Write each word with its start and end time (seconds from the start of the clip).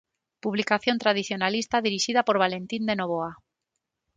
Publicación 0.45 0.97
tradicionalista 1.03 1.83
dirixida 1.87 2.21
por 2.27 2.37
Valentín 2.43 2.83
de 2.87 2.95
Nóvoa. 2.99 3.31